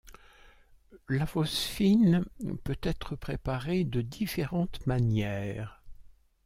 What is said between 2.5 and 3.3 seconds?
peut être